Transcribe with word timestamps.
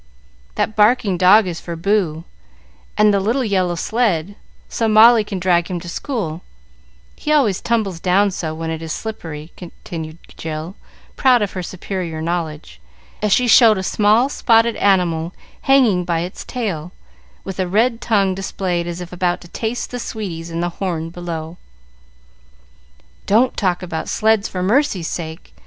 "That 0.55 0.75
barking 0.75 1.15
dog 1.15 1.45
is 1.45 1.61
for 1.61 1.75
Boo, 1.75 2.23
and 2.97 3.13
the 3.13 3.19
little 3.19 3.43
yellow 3.43 3.75
sled, 3.75 4.35
so 4.67 4.87
Molly 4.87 5.23
can 5.23 5.37
drag 5.39 5.67
him 5.67 5.79
to 5.79 5.87
school, 5.87 6.41
he 7.15 7.31
always 7.31 7.61
tumbles 7.61 7.99
down 7.99 8.31
so 8.31 8.55
when 8.55 8.71
it 8.71 8.81
is 8.81 8.91
slippery," 8.91 9.51
continued 9.55 10.17
Jill, 10.37 10.75
proud 11.17 11.43
of 11.43 11.51
her 11.51 11.61
superior 11.61 12.19
knowledge, 12.19 12.81
as 13.21 13.31
she 13.31 13.47
showed 13.47 13.77
a 13.77 13.83
small 13.83 14.27
spotted 14.27 14.75
animal 14.77 15.33
hanging 15.61 16.03
by 16.03 16.21
its 16.21 16.43
tail, 16.45 16.93
with 17.43 17.59
a 17.59 17.67
red 17.67 18.01
tongue 18.01 18.33
displayed 18.33 18.87
as 18.87 19.01
if 19.01 19.13
about 19.13 19.39
to 19.41 19.47
taste 19.49 19.91
the 19.91 19.99
sweeties 19.99 20.49
in 20.49 20.61
the 20.61 20.69
horn 20.81 21.11
below. 21.11 21.57
"Don't 23.27 23.55
talk 23.55 23.83
about 23.83 24.09
sleds, 24.09 24.47
for 24.47 24.63
mercy's 24.63 25.07
sake! 25.09 25.53